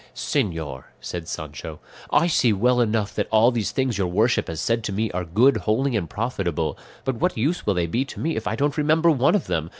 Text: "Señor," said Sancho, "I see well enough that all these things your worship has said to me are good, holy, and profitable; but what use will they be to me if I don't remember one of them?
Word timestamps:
"Señor," 0.15 0.85
said 0.99 1.27
Sancho, 1.27 1.79
"I 2.11 2.25
see 2.25 2.51
well 2.53 2.81
enough 2.81 3.13
that 3.13 3.27
all 3.29 3.51
these 3.51 3.69
things 3.69 3.99
your 3.99 4.07
worship 4.07 4.47
has 4.47 4.59
said 4.59 4.83
to 4.85 4.91
me 4.91 5.11
are 5.11 5.23
good, 5.23 5.57
holy, 5.57 5.95
and 5.95 6.09
profitable; 6.09 6.75
but 7.05 7.17
what 7.17 7.37
use 7.37 7.67
will 7.67 7.75
they 7.75 7.85
be 7.85 8.03
to 8.05 8.19
me 8.19 8.35
if 8.35 8.47
I 8.47 8.55
don't 8.55 8.79
remember 8.79 9.11
one 9.11 9.35
of 9.35 9.45
them? 9.45 9.69